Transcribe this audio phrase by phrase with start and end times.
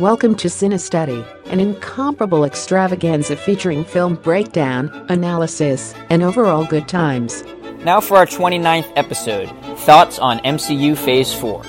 [0.00, 7.44] Welcome to Cinestudy, an incomparable extravaganza featuring film breakdown, analysis, and overall good times.
[7.84, 9.50] Now for our 29th episode
[9.80, 11.62] Thoughts on MCU Phase 4.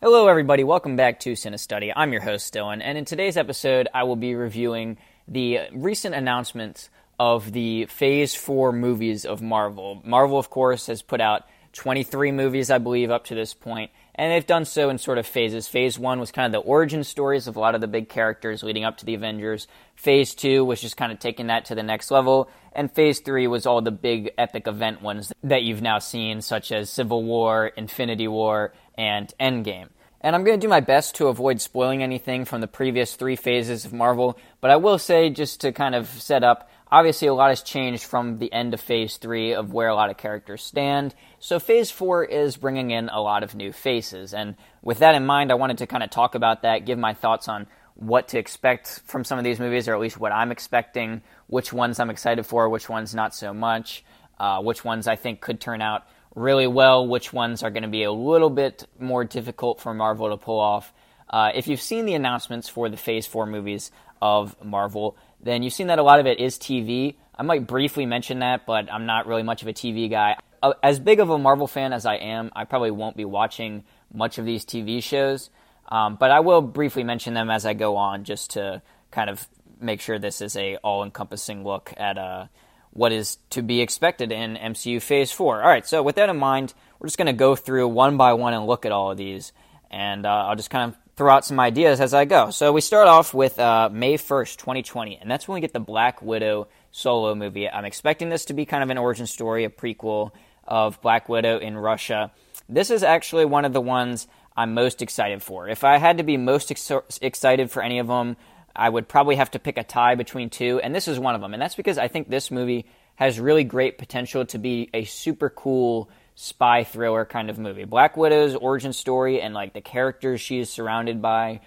[0.00, 0.62] Hello, everybody.
[0.62, 1.92] Welcome back to Cinestudy.
[1.96, 6.90] I'm your host, Dylan, and in today's episode, I will be reviewing the recent announcements
[7.18, 10.00] of the Phase 4 movies of Marvel.
[10.04, 14.32] Marvel, of course, has put out 23 movies, I believe, up to this point, and
[14.32, 15.68] they've done so in sort of phases.
[15.68, 18.62] Phase 1 was kind of the origin stories of a lot of the big characters
[18.62, 19.68] leading up to the Avengers.
[19.94, 23.46] Phase 2 was just kind of taking that to the next level, and Phase 3
[23.46, 27.68] was all the big epic event ones that you've now seen, such as Civil War,
[27.68, 29.88] Infinity War, and Endgame.
[30.20, 33.36] And I'm going to do my best to avoid spoiling anything from the previous three
[33.36, 37.34] phases of Marvel, but I will say, just to kind of set up, obviously a
[37.34, 40.62] lot has changed from the end of Phase 3 of where a lot of characters
[40.62, 41.14] stand.
[41.38, 44.34] So Phase 4 is bringing in a lot of new faces.
[44.34, 47.14] And with that in mind, I wanted to kind of talk about that, give my
[47.14, 50.52] thoughts on what to expect from some of these movies, or at least what I'm
[50.52, 54.04] expecting, which ones I'm excited for, which ones not so much,
[54.38, 57.88] uh, which ones I think could turn out really well, which ones are going to
[57.88, 60.92] be a little bit more difficult for Marvel to pull off.
[61.28, 63.90] Uh, if you've seen the announcements for the Phase 4 movies
[64.22, 67.14] of Marvel, then you've seen that a lot of it is TV.
[67.34, 70.36] I might briefly mention that, but I'm not really much of a TV guy.
[70.62, 73.84] Uh, as big of a Marvel fan as I am, I probably won't be watching
[74.12, 75.50] much of these TV shows,
[75.88, 79.46] um, but I will briefly mention them as I go on just to kind of
[79.80, 82.46] make sure this is a all-encompassing look at uh,
[82.90, 85.62] what is to be expected in MCU Phase 4.
[85.62, 88.32] All right, so with that in mind, we're just going to go through one by
[88.32, 89.52] one and look at all of these,
[89.90, 92.50] and uh, I'll just kind of throw out some ideas as I go.
[92.50, 95.80] So we start off with uh, May 1st, 2020, and that's when we get the
[95.80, 97.68] Black Widow solo movie.
[97.68, 100.30] I'm expecting this to be kind of an origin story, a prequel
[100.64, 102.30] of Black Widow in Russia.
[102.68, 105.68] This is actually one of the ones I'm most excited for.
[105.68, 108.36] If I had to be most ex- excited for any of them,
[108.76, 111.40] I would probably have to pick a tie between two, and this is one of
[111.40, 111.52] them.
[111.52, 112.86] And that's because I think this movie
[113.16, 117.82] has really great potential to be a super cool spy thriller kind of movie.
[117.82, 121.60] Black Widow's origin story and like the characters she is surrounded by,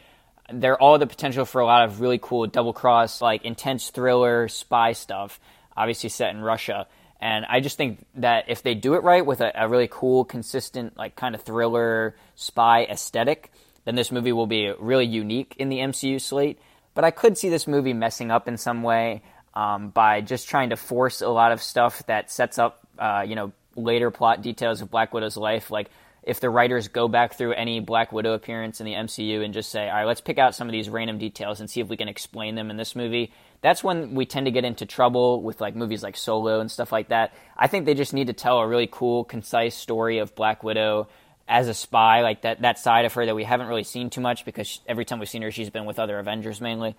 [0.50, 4.48] they're all the potential for a lot of really cool double cross, like intense thriller
[4.48, 5.42] spy stuff,
[5.76, 6.88] obviously set in Russia.
[7.20, 10.24] And I just think that if they do it right with a, a really cool,
[10.24, 13.52] consistent, like kind of thriller spy aesthetic,
[13.84, 16.60] then this movie will be really unique in the MCU slate.
[16.94, 19.22] But I could see this movie messing up in some way
[19.54, 23.36] um, by just trying to force a lot of stuff that sets up, uh, you
[23.36, 25.72] know, later plot details of Black Widow's life.
[25.72, 25.90] Like
[26.24, 29.72] if the writers go back through any Black Widow appearance in the MCU and just
[29.72, 31.98] say, all right, let's pick out some of these random details and see if we
[31.98, 33.34] can explain them in this movie.
[33.62, 36.92] That's when we tend to get into trouble with like movies like Solo and stuff
[36.92, 37.34] like that.
[37.58, 41.08] I think they just need to tell a really cool, concise story of Black Widow
[41.48, 44.22] as a spy, like that that side of her that we haven't really seen too
[44.22, 46.96] much because every time we've seen her, she's been with other Avengers mainly.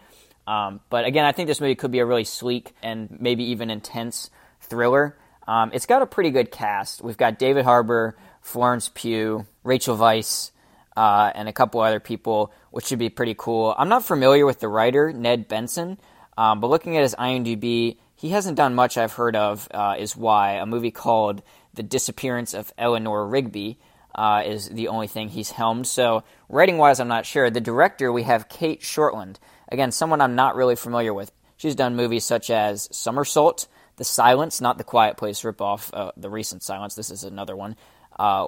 [0.47, 3.71] Um, but again, I think this movie could be a really sleek and maybe even
[3.71, 5.17] intense thriller.
[5.47, 7.03] Um, it's got a pretty good cast.
[7.03, 10.51] We've got David Harbour, Florence Pugh, Rachel Weisz,
[10.97, 13.75] uh, and a couple other people, which should be pretty cool.
[13.77, 15.99] I'm not familiar with the writer Ned Benson,
[16.37, 19.69] um, but looking at his IMDb, he hasn't done much I've heard of.
[19.73, 21.43] Uh, is why a movie called
[21.75, 23.79] The Disappearance of Eleanor Rigby
[24.15, 25.87] uh, is the only thing he's helmed.
[25.87, 27.51] So, writing wise, I'm not sure.
[27.51, 29.37] The director, we have Cate Shortland.
[29.69, 31.33] Again, someone I'm not really familiar with.
[31.57, 33.67] She's done movies such as Somersault,
[33.97, 37.77] The Silence, not the Quiet Place ripoff, uh, the recent Silence, this is another one,
[38.19, 38.47] uh,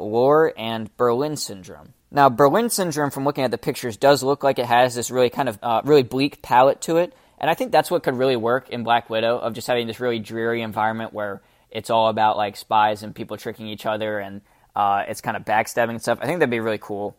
[0.57, 1.93] and Berlin Syndrome.
[2.11, 5.31] Now, Berlin Syndrome, from looking at the pictures, does look like it has this really
[5.31, 7.13] kind of uh, really bleak palette to it.
[7.39, 10.01] And I think that's what could really work in Black Widow, of just having this
[10.01, 14.41] really dreary environment where it's all about like spies and people tricking each other and
[14.77, 16.19] uh, it's kind of backstabbing and stuff.
[16.23, 17.17] I think that'd be really cool.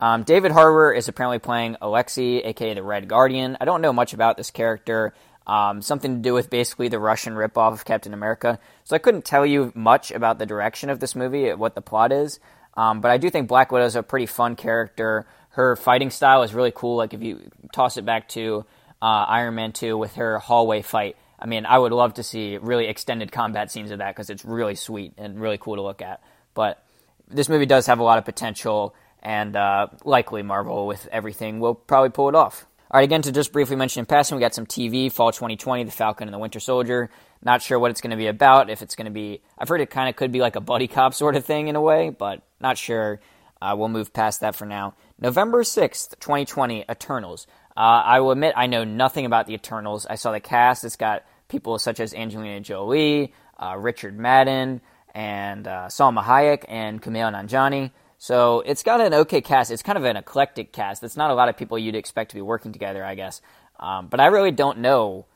[0.00, 3.56] Um, David Harbour is apparently playing Alexei, aka the Red Guardian.
[3.60, 5.14] I don't know much about this character.
[5.46, 8.58] Um, something to do with basically the Russian ripoff of Captain America.
[8.84, 12.10] So I couldn't tell you much about the direction of this movie, what the plot
[12.10, 12.40] is.
[12.76, 15.26] Um, but I do think Black Widow is a pretty fun character.
[15.50, 16.96] Her fighting style is really cool.
[16.96, 18.64] Like if you toss it back to
[19.00, 22.56] uh, Iron Man 2 with her hallway fight, I mean, I would love to see
[22.56, 26.02] really extended combat scenes of that because it's really sweet and really cool to look
[26.02, 26.22] at.
[26.54, 26.82] But
[27.28, 31.74] this movie does have a lot of potential, and uh, likely Marvel, with everything, will
[31.74, 32.66] probably pull it off.
[32.96, 35.84] All right, again, to just briefly mention in passing, we got some TV, Fall 2020,
[35.84, 37.10] The Falcon and the Winter Soldier.
[37.42, 38.70] Not sure what it's going to be about.
[38.70, 40.88] If it's going to be, I've heard it kind of could be like a buddy
[40.88, 43.20] cop sort of thing in a way, but not sure.
[43.60, 44.94] Uh, we'll move past that for now.
[45.20, 47.46] November 6th, 2020, Eternals.
[47.76, 50.06] Uh, I will admit I know nothing about the Eternals.
[50.08, 50.82] I saw the cast.
[50.82, 54.80] It's got people such as Angelina Jolie, uh, Richard Madden,
[55.14, 57.90] and uh, Salma Hayek, and Kumail Nanjiani.
[58.18, 59.70] So it's got an okay cast.
[59.70, 61.02] It's kind of an eclectic cast.
[61.02, 63.40] It's not a lot of people you'd expect to be working together, I guess.
[63.78, 65.26] Um, but I really don't know,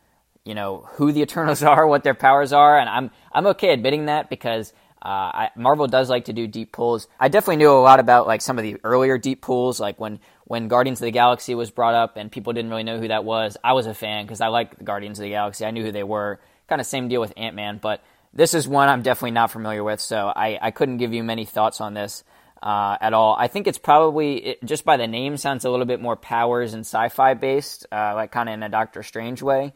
[0.44, 4.06] you know, who the Eternals are, what their powers are, and I'm I'm okay admitting
[4.06, 4.72] that because
[5.02, 7.08] uh, I, Marvel does like to do deep pulls.
[7.18, 10.20] I definitely knew a lot about like some of the earlier deep pulls, like when
[10.44, 13.24] when Guardians of the Galaxy was brought up and people didn't really know who that
[13.24, 13.56] was.
[13.62, 15.64] I was a fan because I liked Guardians of the Galaxy.
[15.64, 16.40] I knew who they were.
[16.68, 19.82] Kind of same deal with Ant Man, but this is one I'm definitely not familiar
[19.82, 22.22] with, so I, I couldn't give you many thoughts on this.
[22.62, 23.34] Uh, at all.
[23.38, 26.74] I think it's probably it, just by the name sounds a little bit more powers
[26.74, 29.72] and sci-fi based, uh, like kind of in a Doctor Strange way.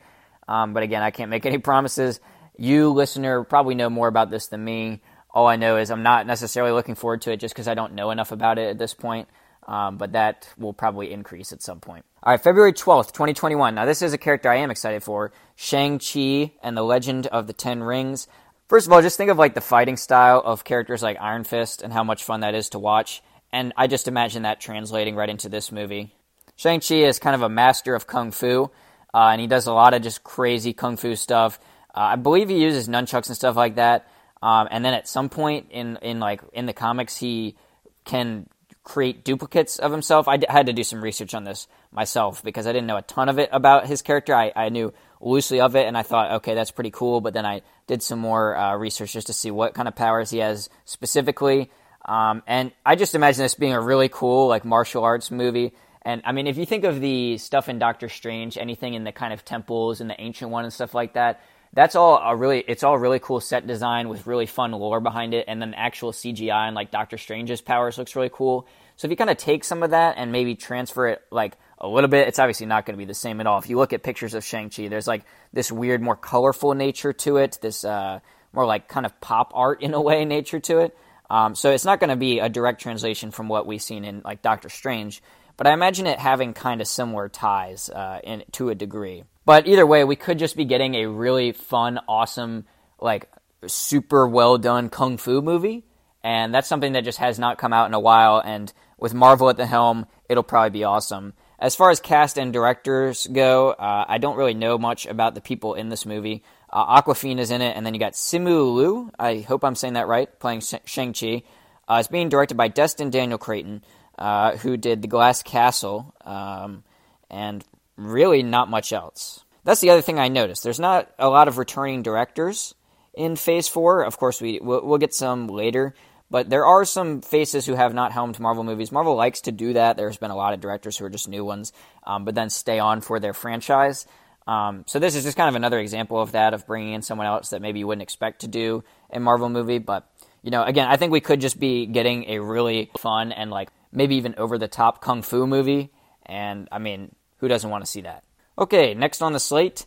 [0.46, 2.20] Um, but again, I can't make any promises.
[2.58, 5.00] You, listener, probably know more about this than me
[5.34, 7.94] all I know is I'm not necessarily looking forward to it just because I don't
[7.94, 9.28] know enough about it at this point.
[9.66, 12.04] Um, but that will probably increase at some point.
[12.22, 13.74] All right, February 12th, 2021.
[13.74, 17.54] Now, this is a character I am excited for Shang-Chi and the Legend of the
[17.54, 18.28] Ten Rings.
[18.68, 21.82] First of all, just think of like the fighting style of characters like Iron Fist
[21.82, 23.22] and how much fun that is to watch.
[23.52, 26.14] And I just imagine that translating right into this movie.
[26.56, 28.70] Shang-Chi is kind of a master of kung fu,
[29.12, 31.58] uh, and he does a lot of just crazy kung fu stuff.
[31.94, 34.08] Uh, I believe he uses nunchucks and stuff like that.
[34.42, 37.56] Um, and then at some point in, in like in the comics, he
[38.04, 38.48] can
[38.84, 40.28] create duplicates of himself.
[40.28, 43.02] I d- had to do some research on this myself because I didn't know a
[43.02, 44.34] ton of it about his character.
[44.34, 47.20] I, I knew loosely of it, and I thought, okay, that's pretty cool.
[47.20, 50.30] But then I did some more uh, research just to see what kind of powers
[50.30, 51.70] he has specifically.
[52.04, 55.72] Um, and I just imagine this being a really cool like martial arts movie.
[56.02, 59.12] And I mean, if you think of the stuff in Doctor Strange, anything in the
[59.12, 61.40] kind of temples and the ancient one and stuff like that,
[61.74, 65.34] that's all a really it's all really cool set design with really fun lore behind
[65.34, 68.66] it and then actual cgi and like doctor strange's powers looks really cool.
[68.96, 71.88] So if you kind of take some of that and maybe transfer it like a
[71.88, 73.58] little bit it's obviously not going to be the same at all.
[73.58, 77.38] If you look at pictures of shang-chi there's like this weird more colorful nature to
[77.38, 78.20] it this uh,
[78.52, 80.96] more like kind of pop art in a way nature to it.
[81.28, 84.22] Um, so it's not going to be a direct translation from what we've seen in
[84.24, 85.22] like doctor strange
[85.56, 89.66] but i imagine it having kind of similar ties uh, in, to a degree but
[89.66, 92.64] either way, we could just be getting a really fun, awesome,
[92.98, 93.28] like
[93.66, 95.84] super well done kung fu movie.
[96.22, 98.40] And that's something that just has not come out in a while.
[98.42, 101.34] And with Marvel at the helm, it'll probably be awesome.
[101.58, 105.40] As far as cast and directors go, uh, I don't really know much about the
[105.42, 106.42] people in this movie.
[106.70, 109.10] Uh, Awkwafina is in it, and then you got Simu Liu.
[109.18, 111.42] I hope I'm saying that right, playing Shang-Chi.
[111.86, 113.84] Uh, it's being directed by Destin Daniel Cretton,
[114.18, 116.14] uh, who did The Glass Castle.
[116.24, 116.84] Um,
[117.30, 117.64] and
[117.96, 119.44] really not much else.
[119.64, 120.62] That's the other thing I noticed.
[120.62, 122.74] There's not a lot of returning directors
[123.14, 124.04] in Phase 4.
[124.04, 125.94] Of course, we, we'll, we'll get some later,
[126.30, 128.92] but there are some faces who have not helmed Marvel movies.
[128.92, 129.96] Marvel likes to do that.
[129.96, 131.72] There's been a lot of directors who are just new ones,
[132.04, 134.06] um, but then stay on for their franchise.
[134.46, 137.26] Um, so this is just kind of another example of that, of bringing in someone
[137.26, 139.78] else that maybe you wouldn't expect to do a Marvel movie.
[139.78, 140.06] But,
[140.42, 143.70] you know, again, I think we could just be getting a really fun and like
[143.94, 145.90] maybe even over the top kung fu movie.
[146.26, 148.24] And I mean, who doesn't want to see that?
[148.58, 149.86] Okay, next on the slate,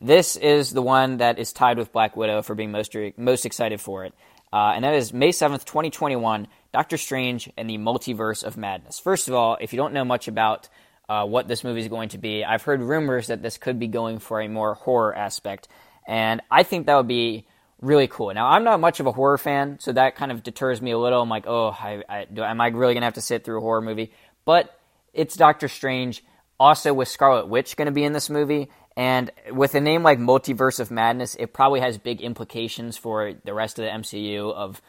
[0.00, 3.80] this is the one that is tied with Black Widow for being most most excited
[3.80, 4.14] for it,
[4.52, 6.48] uh, and that is May seventh, twenty twenty one.
[6.72, 8.98] Doctor Strange and the Multiverse of Madness.
[8.98, 10.68] First of all, if you don't know much about
[11.08, 13.86] uh, what this movie is going to be, I've heard rumors that this could be
[13.86, 15.68] going for a more horror aspect,
[16.06, 17.46] and I think that would be
[17.80, 18.32] really cool.
[18.32, 20.98] Now, I'm not much of a horror fan, so that kind of deters me a
[20.98, 21.20] little.
[21.20, 23.60] I'm like, oh, I, I, do, am I really gonna have to sit through a
[23.60, 24.12] horror movie?
[24.44, 24.78] But
[25.12, 26.22] it's Doctor Strange
[26.58, 28.70] also with Scarlet Witch going to be in this movie.
[28.96, 33.52] And with a name like Multiverse of Madness, it probably has big implications for the
[33.52, 34.80] rest of the MCU of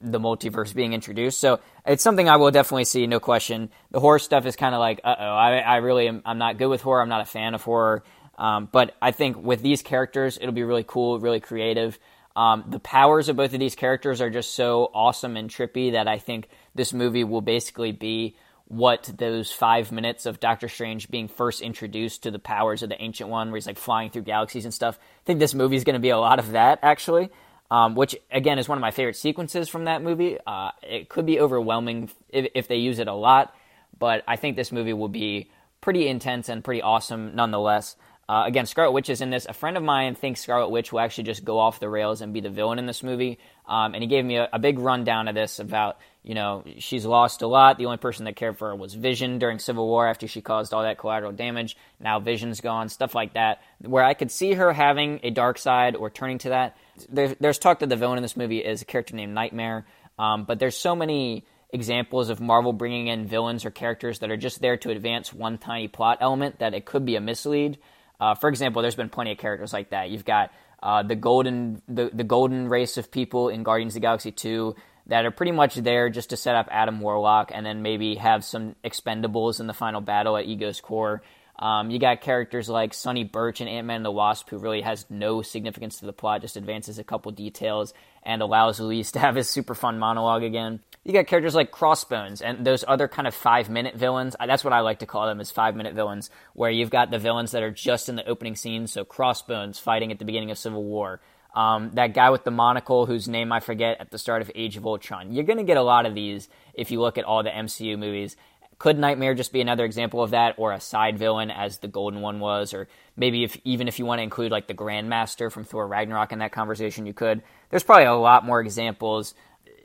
[0.00, 1.38] the multiverse being introduced.
[1.38, 3.70] So it's something I will definitely see, no question.
[3.92, 6.58] The horror stuff is kind of like, uh oh, I, I really am, I'm not
[6.58, 7.00] good with horror.
[7.00, 8.02] I'm not a fan of horror.
[8.42, 11.96] Um, but I think with these characters, it'll be really cool, really creative.
[12.34, 16.08] Um, the powers of both of these characters are just so awesome and trippy that
[16.08, 18.34] I think this movie will basically be
[18.66, 23.00] what those five minutes of Doctor Strange being first introduced to the powers of the
[23.00, 24.98] Ancient One, where he's like flying through galaxies and stuff.
[24.98, 27.30] I think this movie is going to be a lot of that, actually,
[27.70, 30.38] um, which again is one of my favorite sequences from that movie.
[30.44, 33.54] Uh, it could be overwhelming if, if they use it a lot,
[33.96, 37.94] but I think this movie will be pretty intense and pretty awesome nonetheless.
[38.28, 39.46] Uh, again, Scarlet Witch is in this.
[39.46, 42.32] A friend of mine thinks Scarlet Witch will actually just go off the rails and
[42.32, 43.38] be the villain in this movie.
[43.66, 47.04] Um, and he gave me a, a, big rundown of this about, you know, she's
[47.04, 47.78] lost a lot.
[47.78, 50.72] The only person that cared for her was Vision during Civil War after she caused
[50.72, 51.76] all that collateral damage.
[52.00, 53.62] Now Vision's gone, stuff like that.
[53.80, 56.76] Where I could see her having a dark side or turning to that.
[57.08, 59.84] There, there's talk that the villain in this movie is a character named Nightmare.
[60.18, 64.36] Um, but there's so many examples of Marvel bringing in villains or characters that are
[64.36, 67.78] just there to advance one tiny plot element that it could be a mislead.
[68.22, 70.10] Uh, for example, there's been plenty of characters like that.
[70.10, 74.00] You've got uh, the golden the, the golden race of people in Guardians of the
[74.00, 74.76] Galaxy 2
[75.08, 78.44] that are pretty much there just to set up Adam Warlock and then maybe have
[78.44, 81.20] some expendables in the final battle at Ego's core.
[81.58, 84.82] Um, you got characters like Sonny Birch and Ant Man and the Wasp, who really
[84.82, 89.18] has no significance to the plot, just advances a couple details and allows Luis to
[89.18, 90.78] have his super fun monologue again.
[91.04, 94.36] You got characters like Crossbones and those other kind of five minute villains.
[94.38, 97.18] That's what I like to call them, is five minute villains, where you've got the
[97.18, 98.86] villains that are just in the opening scene.
[98.86, 101.20] So Crossbones fighting at the beginning of Civil War.
[101.54, 104.76] Um, that guy with the monocle, whose name I forget at the start of Age
[104.76, 105.32] of Ultron.
[105.32, 107.98] You're going to get a lot of these if you look at all the MCU
[107.98, 108.36] movies.
[108.78, 112.20] Could Nightmare just be another example of that, or a side villain as the Golden
[112.20, 115.64] One was, or maybe if even if you want to include like the Grandmaster from
[115.64, 117.42] Thor Ragnarok in that conversation, you could.
[117.70, 119.34] There's probably a lot more examples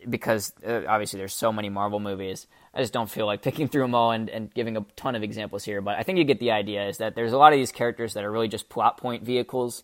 [0.09, 2.47] because uh, obviously there's so many Marvel movies.
[2.73, 5.23] I just don't feel like picking through them all and, and giving a ton of
[5.23, 5.81] examples here.
[5.81, 8.13] But I think you get the idea is that there's a lot of these characters
[8.13, 9.83] that are really just plot point vehicles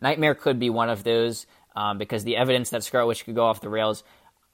[0.00, 1.46] Nightmare could be one of those
[1.76, 4.02] um, because the evidence that Scarlet Witch could go off the rails,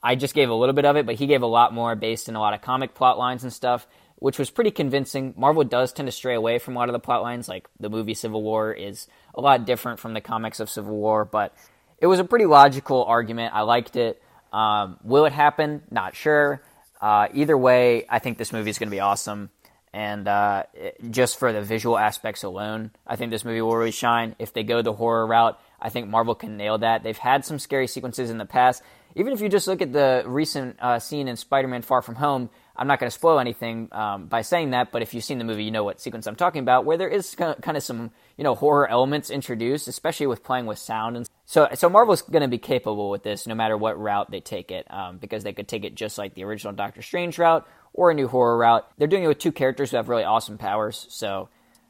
[0.03, 2.29] I just gave a little bit of it, but he gave a lot more based
[2.29, 5.35] in a lot of comic plot lines and stuff, which was pretty convincing.
[5.37, 7.91] Marvel does tend to stray away from a lot of the plot lines, like the
[7.91, 11.55] movie Civil War is a lot different from the comics of Civil War, but
[11.99, 13.55] it was a pretty logical argument.
[13.55, 14.23] I liked it.
[14.57, 15.83] Um, will it happen?
[15.91, 16.63] Not sure.
[16.99, 19.51] Uh, either way, I think this movie is going to be awesome.
[19.93, 20.63] And uh,
[21.11, 24.35] just for the visual aspects alone, I think this movie will really shine.
[24.39, 27.03] If they go the horror route, I think Marvel can nail that.
[27.03, 28.83] They've had some scary sequences in the past.
[29.15, 32.15] Even if you just look at the recent uh, scene in Spider Man Far From
[32.15, 32.49] Home,
[32.79, 35.45] I'm not going to spoil anything um, by saying that, but if you've seen the
[35.45, 38.45] movie, you know what sequence I'm talking about, where there is kind of some you
[38.45, 41.17] know horror elements introduced, especially with playing with sound.
[41.17, 44.41] And so, so Marvel's going to be capable with this, no matter what route they
[44.41, 47.67] take it, um, because they could take it just like the original Doctor Strange route,
[47.93, 48.87] or a new horror route.
[48.99, 51.49] They're doing it with two characters who have really awesome powers, so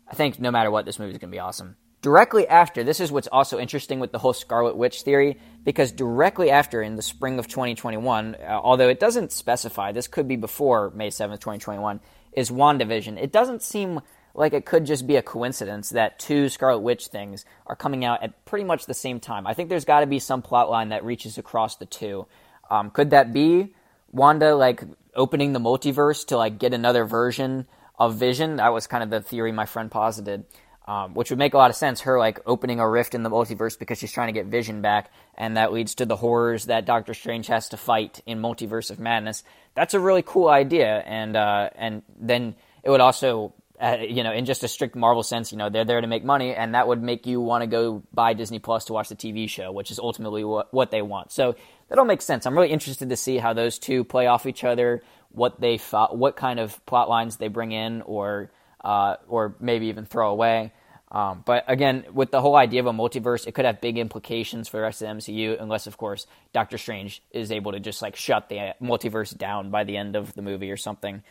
[0.09, 1.77] I think no matter what, this movie is going to be awesome.
[2.03, 6.51] Directly after, this is what's also interesting with the whole Scarlet Witch theory, because directly
[6.51, 10.91] after, in the spring of 2021, uh, although it doesn't specify, this could be before
[10.91, 12.01] May 7th, 2021,
[12.33, 13.21] is WandaVision.
[13.21, 14.01] It doesn't seem
[14.35, 18.23] like it could just be a coincidence that two Scarlet Witch things are coming out
[18.23, 19.47] at pretty much the same time.
[19.47, 22.27] I think there's got to be some plot line that reaches across the two.
[22.71, 23.75] Um, could that be
[24.13, 24.83] Wanda like
[25.15, 27.67] opening the multiverse to like get another version
[27.99, 28.57] of Vision.
[28.57, 30.45] That was kind of the theory my friend posited,
[30.87, 32.03] um, which would make a lot of sense.
[32.03, 35.11] Her like opening a rift in the multiverse because she's trying to get Vision back,
[35.37, 38.99] and that leads to the horrors that Doctor Strange has to fight in Multiverse of
[38.99, 39.43] Madness.
[39.75, 43.53] That's a really cool idea, and uh, and then it would also.
[43.79, 46.25] Uh, you know, in just a strict Marvel sense, you know, they're there to make
[46.25, 49.15] money, and that would make you want to go buy Disney Plus to watch the
[49.15, 51.31] TV show, which is ultimately what, what they want.
[51.31, 51.57] So
[51.91, 52.47] that all makes sense.
[52.47, 55.03] I'm really interested to see how those two play off each other
[55.37, 58.51] what they thought, what kind of plot lines they bring in, or
[58.87, 60.73] uh, or maybe even throw away.
[61.11, 64.69] Um, but again, with the whole idea of a multiverse, it could have big implications
[64.69, 68.01] for the rest of the MCU, unless, of course, Doctor Strange is able to just
[68.01, 71.25] like shut the multiverse down by the end of the movie or something.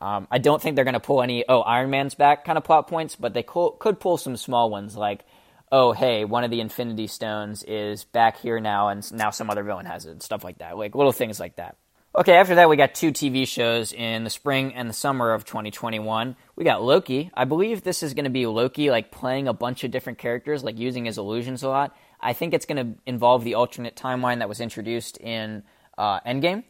[0.00, 2.62] Um, I don't think they're going to pull any oh Iron Man's back kind of
[2.62, 5.24] plot points, but they co- could pull some small ones like
[5.72, 9.62] oh hey one of the Infinity Stones is back here now and now some other
[9.62, 11.76] villain has it, stuff like that, like little things like that.
[12.12, 15.44] Okay, after that, we got two TV shows in the spring and the summer of
[15.44, 16.34] 2021.
[16.56, 17.30] We got Loki.
[17.34, 20.64] I believe this is going to be Loki, like playing a bunch of different characters,
[20.64, 21.96] like using his illusions a lot.
[22.20, 25.62] I think it's going to involve the alternate timeline that was introduced in
[25.96, 26.64] uh, Endgame.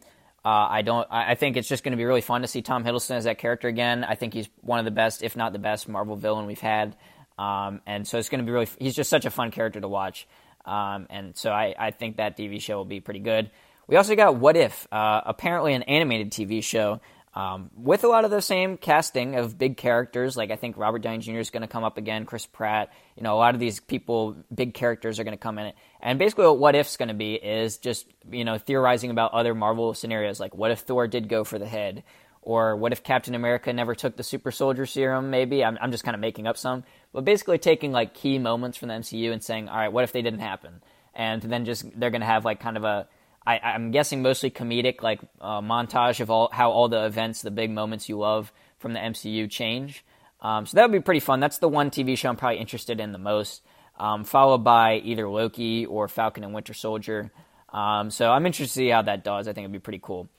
[0.45, 1.07] Uh, I don't.
[1.09, 3.39] I think it's just going to be really fun to see Tom Hiddleston as that
[3.39, 4.03] character again.
[4.03, 6.95] I think he's one of the best, if not the best, Marvel villain we've had.
[7.39, 8.67] Um, and so it's going to be really.
[8.77, 10.27] He's just such a fun character to watch.
[10.65, 13.49] Um, and so I, I think that TV show will be pretty good.
[13.91, 17.01] We also got What If, uh, apparently an animated TV show
[17.33, 20.37] um, with a lot of the same casting of big characters.
[20.37, 21.39] Like I think Robert Downey Jr.
[21.39, 22.93] is going to come up again, Chris Pratt.
[23.17, 25.75] You know, a lot of these people, big characters, are going to come in it.
[25.99, 29.53] And basically, what What If's going to be is just you know theorizing about other
[29.53, 30.39] Marvel scenarios.
[30.39, 32.03] Like, what if Thor did go for the head?
[32.41, 35.31] Or what if Captain America never took the super soldier serum?
[35.31, 38.77] Maybe I'm, I'm just kind of making up some, but basically taking like key moments
[38.77, 40.81] from the MCU and saying, all right, what if they didn't happen?
[41.13, 43.07] And then just they're going to have like kind of a
[43.45, 47.51] I, am guessing mostly comedic, like uh, montage of all how all the events, the
[47.51, 50.05] big moments you love from the MCU change.
[50.41, 51.39] Um, so that would be pretty fun.
[51.39, 53.63] That's the one TV show I'm probably interested in the most,
[53.99, 57.31] um, followed by either Loki or Falcon and Winter Soldier.
[57.69, 59.47] Um, so I'm interested to see how that does.
[59.47, 60.29] I think it'd be pretty cool.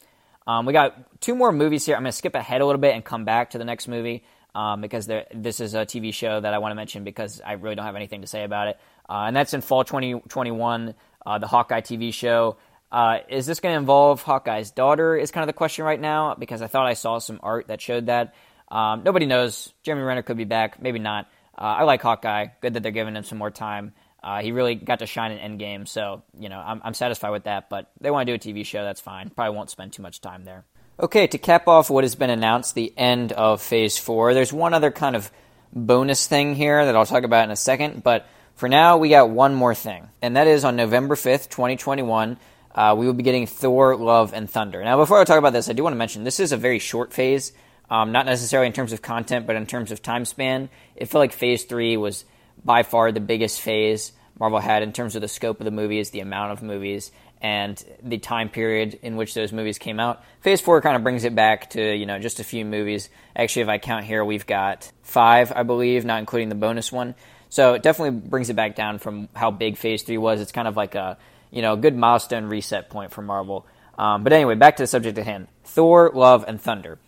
[0.46, 1.96] Um, we got two more movies here.
[1.96, 4.24] I'm going to skip ahead a little bit and come back to the next movie
[4.54, 7.76] um, because this is a TV show that I want to mention because I really
[7.76, 8.80] don't have anything to say about it.
[9.08, 10.94] Uh, and that's in fall 2021,
[11.24, 12.56] uh, the Hawkeye TV show.
[12.92, 15.16] Uh, is this going to involve Hawkeye's daughter?
[15.16, 17.80] Is kind of the question right now because I thought I saw some art that
[17.80, 18.34] showed that.
[18.68, 19.72] Um, nobody knows.
[19.82, 21.26] Jeremy Renner could be back, maybe not.
[21.56, 22.48] Uh, I like Hawkeye.
[22.60, 23.94] Good that they're giving him some more time.
[24.22, 27.44] Uh, he really got to shine in Endgame, so you know I'm, I'm satisfied with
[27.44, 27.70] that.
[27.70, 29.30] But they want to do a TV show, that's fine.
[29.30, 30.64] Probably won't spend too much time there.
[31.00, 34.34] Okay, to cap off what has been announced, the end of Phase Four.
[34.34, 35.30] There's one other kind of
[35.72, 39.30] bonus thing here that I'll talk about in a second, but for now we got
[39.30, 42.38] one more thing, and that is on November 5th, 2021.
[42.74, 44.82] Uh, we will be getting Thor, Love, and Thunder.
[44.82, 46.78] Now, before I talk about this, I do want to mention this is a very
[46.78, 47.52] short phase,
[47.90, 50.70] um, not necessarily in terms of content, but in terms of time span.
[50.96, 52.24] It felt like Phase 3 was
[52.64, 56.10] by far the biggest phase Marvel had in terms of the scope of the movies,
[56.10, 60.24] the amount of movies, and the time period in which those movies came out.
[60.40, 63.08] Phase four kind of brings it back to you know just a few movies.
[63.36, 67.14] Actually, if I count here, we've got five, I believe, not including the bonus one.
[67.50, 70.40] So it definitely brings it back down from how big Phase three was.
[70.40, 71.18] It's kind of like a
[71.52, 73.66] you know a good milestone reset point for Marvel.
[73.96, 76.98] Um, but anyway, back to the subject at hand: Thor, Love, and Thunder.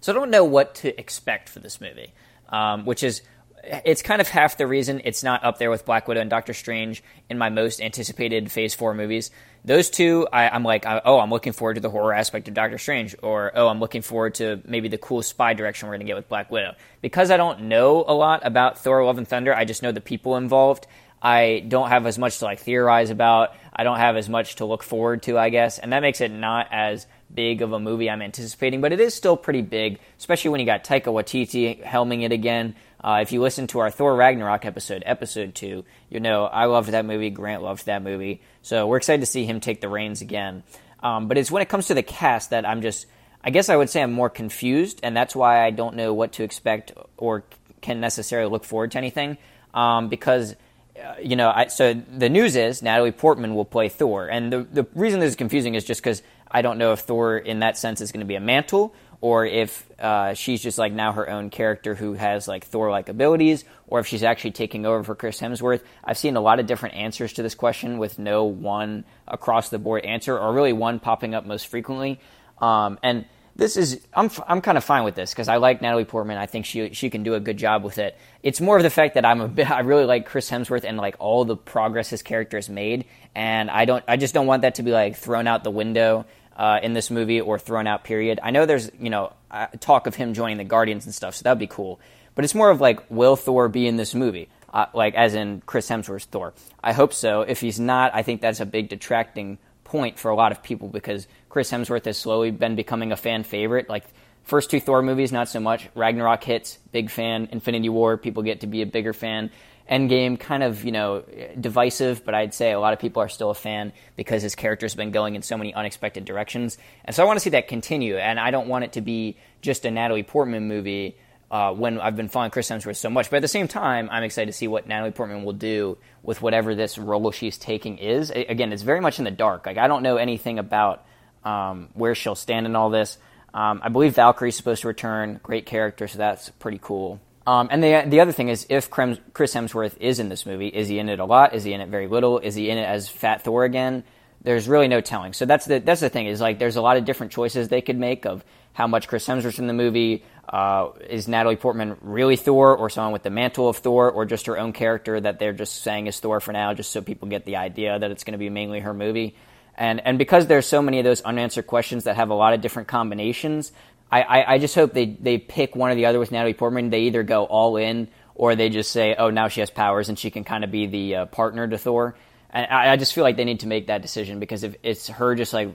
[0.00, 2.12] So I don't know what to expect for this movie,
[2.50, 3.22] um, which is
[3.64, 6.52] it's kind of half the reason it's not up there with Black Widow and Doctor
[6.52, 9.30] Strange in my most anticipated Phase Four movies.
[9.64, 12.78] Those two, I, am like, oh, I'm looking forward to the horror aspect of Doctor
[12.78, 16.10] Strange, or oh, I'm looking forward to maybe the cool spy direction we're going to
[16.10, 16.74] get with Black Widow.
[17.00, 20.00] Because I don't know a lot about Thor: Love and Thunder, I just know the
[20.00, 20.86] people involved.
[21.22, 23.54] I don't have as much to like theorize about.
[23.72, 26.30] I don't have as much to look forward to, I guess, and that makes it
[26.30, 28.80] not as big of a movie I'm anticipating.
[28.80, 32.74] But it is still pretty big, especially when you got Taika Waititi helming it again.
[33.02, 36.90] Uh, if you listen to our Thor Ragnarok episode, episode two, you know I loved
[36.90, 37.30] that movie.
[37.30, 40.64] Grant loved that movie, so we're excited to see him take the reins again.
[41.04, 43.06] Um, but it's when it comes to the cast that I'm just,
[43.42, 46.32] I guess I would say I'm more confused, and that's why I don't know what
[46.34, 47.44] to expect or
[47.80, 49.38] can necessarily look forward to anything.
[49.74, 50.54] Um, because
[50.96, 54.62] uh, you know, I, so the news is Natalie Portman will play Thor, and the
[54.62, 57.78] the reason this is confusing is just because I don't know if Thor, in that
[57.78, 61.30] sense, is going to be a mantle or if uh, she's just like now her
[61.30, 65.14] own character who has like Thor like abilities, or if she's actually taking over for
[65.14, 65.82] Chris Hemsworth.
[66.04, 69.78] I've seen a lot of different answers to this question with no one across the
[69.78, 72.18] board answer, or really one popping up most frequently.
[72.60, 76.04] Um, and this is I'm I'm kind of fine with this because I like Natalie
[76.04, 76.38] Portman.
[76.38, 78.18] I think she she can do a good job with it.
[78.42, 80.96] It's more of the fact that I'm a bit I really like Chris Hemsworth and
[80.96, 84.62] like all the progress his character has made, and I don't I just don't want
[84.62, 88.04] that to be like thrown out the window uh, in this movie or thrown out.
[88.04, 88.40] Period.
[88.42, 91.42] I know there's you know uh, talk of him joining the Guardians and stuff, so
[91.42, 92.00] that'd be cool.
[92.34, 94.48] But it's more of like, will Thor be in this movie?
[94.72, 96.54] Uh, like as in Chris Hemsworth's Thor.
[96.82, 97.42] I hope so.
[97.42, 99.58] If he's not, I think that's a big detracting
[99.92, 103.44] point for a lot of people because Chris Hemsworth has slowly been becoming a fan
[103.44, 103.90] favorite.
[103.90, 104.04] Like
[104.42, 105.86] first two Thor movies, not so much.
[105.94, 107.50] Ragnarok hits, big fan.
[107.52, 109.50] Infinity War, people get to be a bigger fan.
[109.90, 111.24] Endgame, kind of, you know,
[111.60, 114.94] divisive, but I'd say a lot of people are still a fan because his character's
[114.94, 116.78] been going in so many unexpected directions.
[117.04, 118.16] And so I want to see that continue.
[118.16, 121.18] And I don't want it to be just a Natalie Portman movie
[121.52, 123.28] uh, when I've been following Chris Hemsworth so much.
[123.28, 126.40] But at the same time, I'm excited to see what Natalie Portman will do with
[126.40, 128.30] whatever this role she's taking is.
[128.30, 129.66] Again, it's very much in the dark.
[129.66, 131.04] Like, I don't know anything about
[131.44, 133.18] um, where she'll stand in all this.
[133.52, 135.40] Um, I believe Valkyrie's supposed to return.
[135.42, 137.20] Great character, so that's pretty cool.
[137.46, 140.88] Um, and the the other thing is, if Chris Hemsworth is in this movie, is
[140.88, 141.54] he in it a lot?
[141.54, 142.38] Is he in it very little?
[142.38, 144.04] Is he in it as Fat Thor again?
[144.42, 145.34] There's really no telling.
[145.34, 147.82] So that's the that's the thing is like there's a lot of different choices they
[147.82, 150.24] could make of how much Chris Hemsworth's in the movie.
[150.52, 154.46] Uh, is Natalie Portman really Thor, or someone with the mantle of Thor, or just
[154.46, 157.46] her own character that they're just saying is Thor for now, just so people get
[157.46, 159.34] the idea that it's going to be mainly her movie?
[159.74, 162.60] And and because there's so many of those unanswered questions that have a lot of
[162.60, 163.72] different combinations,
[164.12, 166.90] I, I, I just hope they, they pick one or the other with Natalie Portman.
[166.90, 170.18] They either go all in or they just say, oh, now she has powers and
[170.18, 172.14] she can kind of be the uh, partner to Thor.
[172.50, 175.08] And I, I just feel like they need to make that decision because if it's
[175.08, 175.70] her just like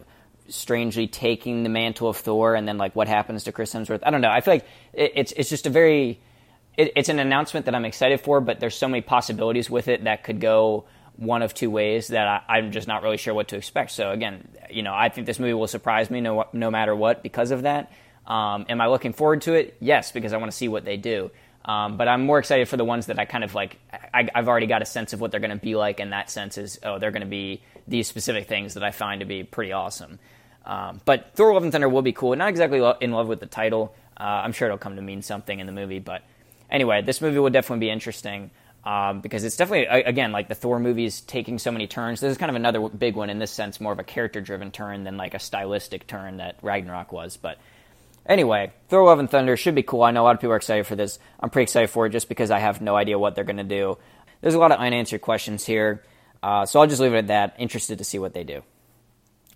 [0.50, 4.12] strangely taking the mantle of Thor and then like what happens to Chris Hemsworth, I
[4.12, 4.30] don't know.
[4.30, 6.20] I feel like it, it's it's just a very
[6.78, 10.04] it, it's an announcement that I'm excited for, but there's so many possibilities with it
[10.06, 10.86] that could go
[11.18, 13.92] one of two ways that I, am just not really sure what to expect.
[13.92, 17.24] So again, you know, I think this movie will surprise me no no matter what
[17.24, 17.92] because of that.
[18.26, 19.78] Um, am I looking forward to it?
[19.80, 21.32] Yes, because I want to see what they do.
[21.68, 23.78] Um, but I'm more excited for the ones that I kind of like.
[24.14, 26.30] I, have already got a sense of what they're going to be like, and that
[26.30, 29.44] sense is, oh, they're going to be these specific things that I find to be
[29.44, 30.20] pretty awesome.
[30.68, 32.36] Um, but Thor: Love and Thunder will be cool.
[32.36, 33.96] Not exactly in love with the title.
[34.20, 36.00] Uh, I'm sure it'll come to mean something in the movie.
[36.00, 36.22] But
[36.70, 38.52] anyway, this movie will definitely be interesting
[38.84, 42.20] um, because it's definitely again like the Thor movies taking so many turns.
[42.20, 45.06] This is kind of another big one in this sense, more of a character-driven turn
[45.06, 47.38] than like a stylistic turn that Ragnarok was.
[47.38, 47.58] But
[48.28, 50.04] Anyway, Thor Love and Thunder should be cool.
[50.04, 51.18] I know a lot of people are excited for this.
[51.40, 53.64] I'm pretty excited for it just because I have no idea what they're going to
[53.64, 53.98] do.
[54.42, 56.04] There's a lot of unanswered questions here,
[56.44, 57.56] uh, so I'll just leave it at that.
[57.58, 58.64] Interested to see what they do.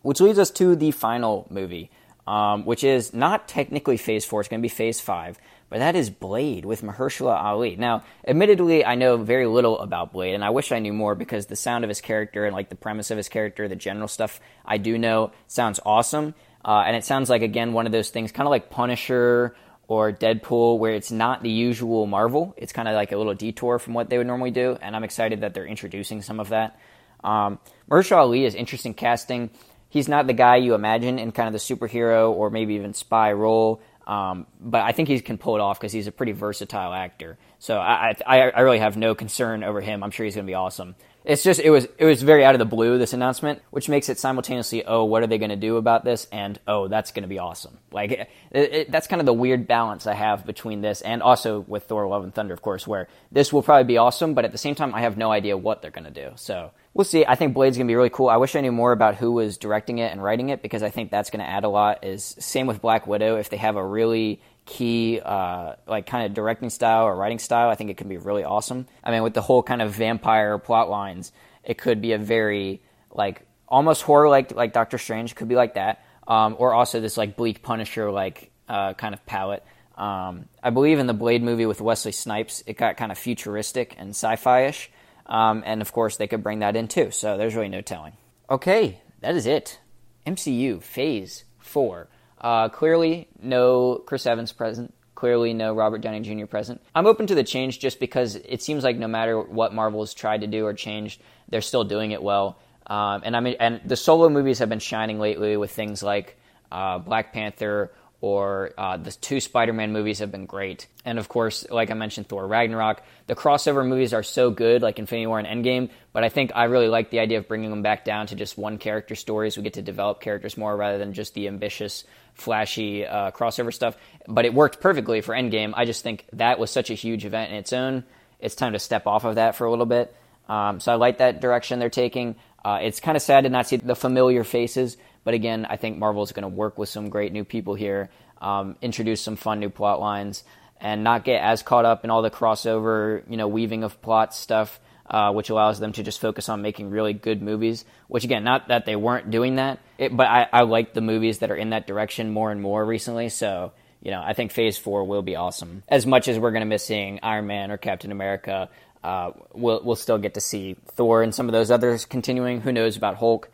[0.02, 1.90] Which leads us to the final movie.
[2.28, 5.96] um, which is not technically Phase 4, it's going to be Phase 5, but that
[5.96, 7.76] is Blade with Mahershala Ali.
[7.76, 11.48] Now, admittedly, I know very little about Blade, and I wish I knew more because
[11.48, 14.40] the sound of his character and like the premise of his character, the general stuff
[14.66, 16.36] I do know sounds awesome.
[16.64, 19.56] Uh, and it sounds like, again, one of those things, kind of like Punisher
[19.88, 22.54] or Deadpool, where it's not the usual Marvel.
[22.56, 25.04] It's kind of like a little detour from what they would normally do, and I'm
[25.04, 26.80] excited that they're introducing some of that.
[27.24, 27.60] Um,
[27.90, 29.50] Mahershala Ali is interesting casting
[29.92, 33.34] he's not the guy you imagine in kind of the superhero or maybe even spy
[33.34, 33.82] role.
[34.08, 37.38] Um, but I think he can pull it off because he's a pretty versatile actor.
[37.60, 40.02] So I, I, I really have no concern over him.
[40.02, 40.96] I'm sure he's going to be awesome.
[41.24, 44.10] It's just it was it was very out of the blue this announcement, which makes
[44.10, 47.24] it simultaneously oh what are they going to do about this and oh that's going
[47.24, 47.78] to be awesome.
[47.92, 51.60] Like it, it, that's kind of the weird balance I have between this and also
[51.60, 54.52] with Thor: Love and Thunder, of course, where this will probably be awesome, but at
[54.52, 56.32] the same time I have no idea what they're going to do.
[56.36, 57.26] So we'll see.
[57.26, 58.30] I think Blade's gonna be really cool.
[58.30, 60.90] I wish I knew more about who was directing it and writing it because I
[60.90, 62.04] think that's gonna add a lot.
[62.04, 63.38] Is same with Black Widow.
[63.38, 67.70] If they have a really key uh, like kind of directing style or writing style,
[67.70, 68.88] I think it can be really awesome.
[69.04, 71.32] I mean, with the whole kind of vampire plot lines,
[71.64, 72.82] it could be a very
[73.12, 77.18] like almost horror like like Doctor Strange could be like that, um, or also this
[77.18, 79.64] like bleak Punisher like uh, kind of palette.
[79.98, 83.96] Um, I believe in the Blade movie with Wesley Snipes, it got kind of futuristic
[83.98, 84.90] and sci-fi ish.
[85.26, 87.12] Um, and of course, they could bring that in too.
[87.12, 88.14] So there's really no telling.
[88.50, 89.80] Okay, that is it.
[90.26, 92.08] MCU Phase 4.
[92.42, 94.94] Uh, clearly, no Chris Evans present.
[95.14, 96.48] Clearly, no Robert Downey Jr.
[96.48, 96.82] present.
[96.96, 100.16] I'm open to the change just because it seems like no matter what Marvel has
[100.16, 102.58] tried to do or changed, they're still doing it well.
[102.88, 106.38] Um, and I mean, and the solo movies have been shining lately with things like
[106.72, 111.68] uh, Black Panther or uh, the two Spider-Man movies have been great, and of course,
[111.70, 113.02] like I mentioned, Thor Ragnarok.
[113.26, 115.90] The crossover movies are so good, like Infinity War and Endgame.
[116.14, 118.58] But I think I really like the idea of bringing them back down to just
[118.58, 119.58] one character stories.
[119.58, 122.04] We get to develop characters more rather than just the ambitious,
[122.36, 123.98] flashy uh, crossover stuff.
[124.28, 125.74] But it worked perfectly for Endgame.
[125.76, 128.04] I just think that was such a huge event in its own.
[128.40, 130.16] It's time to step off of that for a little bit.
[130.48, 132.36] Um, so I like that direction they're taking.
[132.64, 135.98] Uh, it's kind of sad to not see the familiar faces but again, I think
[135.98, 139.60] Marvel is going to work with some great new people here, um, introduce some fun
[139.60, 140.44] new plot lines,
[140.80, 144.34] and not get as caught up in all the crossover, you know, weaving of plot
[144.34, 144.80] stuff,
[145.10, 147.86] uh, which allows them to just focus on making really good movies.
[148.08, 151.40] Which again, not that they weren't doing that, it, but I, I like the movies
[151.40, 153.30] that are in that direction more and more recently.
[153.30, 155.84] So you know, I think Phase Four will be awesome.
[155.88, 158.70] As much as we're going to miss seeing Iron Man or Captain America,
[159.04, 162.62] uh, we'll we'll still get to see Thor and some of those others continuing.
[162.62, 163.50] Who knows about Hulk?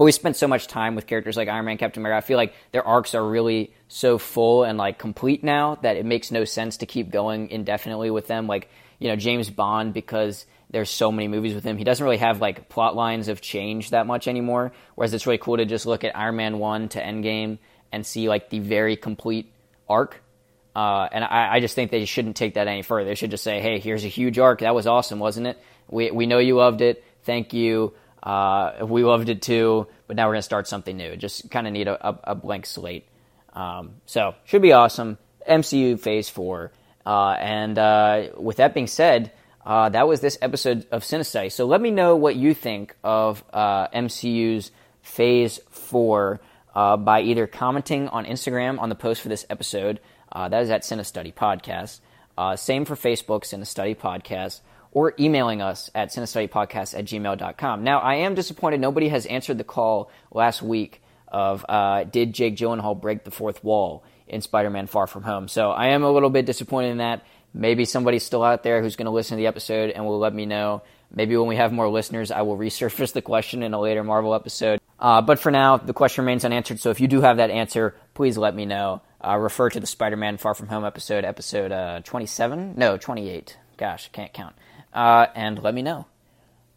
[0.00, 2.16] But we spent so much time with characters like Iron Man, Captain America.
[2.16, 6.06] I feel like their arcs are really so full and like complete now that it
[6.06, 8.46] makes no sense to keep going indefinitely with them.
[8.46, 11.76] Like you know James Bond because there's so many movies with him.
[11.76, 14.72] He doesn't really have like plot lines of change that much anymore.
[14.94, 17.58] Whereas it's really cool to just look at Iron Man one to Endgame
[17.92, 19.52] and see like the very complete
[19.86, 20.22] arc.
[20.74, 23.04] Uh, and I, I, just think they shouldn't take that any further.
[23.04, 24.60] They should just say, "Hey, here's a huge arc.
[24.60, 25.58] That was awesome, wasn't it?
[25.90, 27.04] We we know you loved it.
[27.24, 27.92] Thank you.
[28.22, 31.16] Uh, we loved it too, but now we're going to start something new.
[31.16, 33.08] Just kind of need a, a, a, blank slate.
[33.54, 35.18] Um, so, should be awesome.
[35.48, 36.70] MCU Phase 4.
[37.06, 39.32] Uh, and uh, with that being said,
[39.64, 41.50] uh, that was this episode of Cinestudy.
[41.50, 46.40] So, let me know what you think of uh, MCU's Phase 4
[46.74, 49.98] uh, by either commenting on Instagram on the post for this episode.
[50.34, 52.00] that is at Cinestudy Podcast.
[52.58, 54.60] same for Facebook, Cinestudy Podcast
[54.92, 57.84] or emailing us at cinestudypodcast at gmail.com.
[57.84, 62.56] Now, I am disappointed nobody has answered the call last week of uh, did Jake
[62.56, 65.48] Gyllenhaal break the fourth wall in Spider-Man Far From Home.
[65.48, 67.24] So I am a little bit disappointed in that.
[67.52, 70.34] Maybe somebody's still out there who's going to listen to the episode and will let
[70.34, 70.82] me know.
[71.12, 74.34] Maybe when we have more listeners, I will resurface the question in a later Marvel
[74.34, 74.80] episode.
[74.98, 76.80] Uh, but for now, the question remains unanswered.
[76.80, 79.02] So if you do have that answer, please let me know.
[79.22, 82.74] Uh, refer to the Spider-Man Far From Home episode, episode uh, 27?
[82.76, 83.56] No, 28.
[83.76, 84.54] Gosh, I can't count
[84.92, 86.06] uh, and let me know.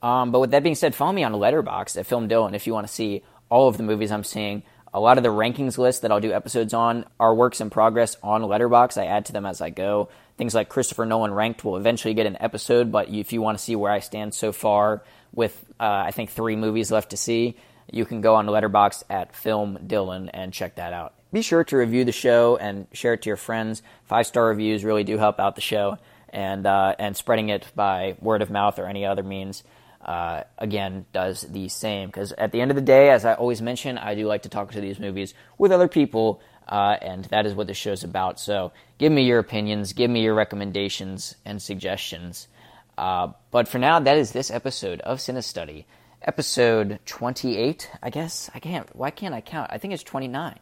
[0.01, 2.73] Um, but with that being said, follow me on Letterboxd at Film Dylan if you
[2.73, 4.63] want to see all of the movies I'm seeing.
[4.93, 8.17] A lot of the rankings lists that I'll do episodes on are works in progress
[8.21, 9.01] on Letterboxd.
[9.01, 10.09] I add to them as I go.
[10.37, 13.63] Things like Christopher Nolan ranked will eventually get an episode, but if you want to
[13.63, 17.55] see where I stand so far with, uh, I think, three movies left to see,
[17.91, 21.13] you can go on Letterboxd at Film Dylan and check that out.
[21.31, 23.81] Be sure to review the show and share it to your friends.
[24.03, 25.97] Five star reviews really do help out the show
[26.33, 29.63] and uh, and spreading it by word of mouth or any other means.
[30.03, 33.61] Uh, again, does the same because at the end of the day, as I always
[33.61, 37.45] mention, I do like to talk to these movies with other people, uh, and that
[37.45, 38.37] is what this show's about.
[38.37, 42.49] So, give me your opinions, give me your recommendations and suggestions.
[42.97, 45.85] Uh, but for now, that is this episode of Cinestudy,
[46.21, 47.89] episode twenty-eight.
[48.01, 48.93] I guess I can't.
[48.93, 49.69] Why can't I count?
[49.71, 50.59] I think it's twenty-nine.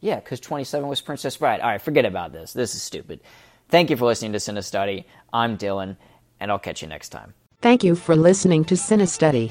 [0.00, 1.60] Yeah, because 27 was Princess Bride.
[1.60, 2.52] All right, forget about this.
[2.52, 3.20] This is stupid.
[3.72, 5.06] Thank you for listening to CineStudy.
[5.32, 5.96] I'm Dylan,
[6.38, 7.32] and I'll catch you next time.
[7.62, 9.50] Thank you for listening to CineStudy.